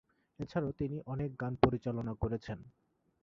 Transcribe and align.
এছাড়া 0.39 0.69
তিনি 0.79 0.97
অনেক 1.05 1.29
গান 1.41 1.53
পরিচালনা 1.63 2.13
করেছেন। 2.13 2.59